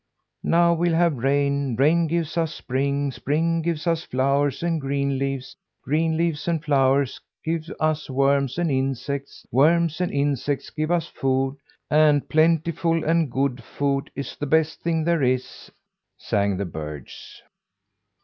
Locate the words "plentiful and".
12.27-13.31